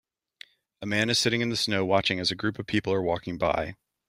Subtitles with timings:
[0.81, 3.37] A man is sitting in the snow watching as a group of people are walking
[3.37, 3.75] by.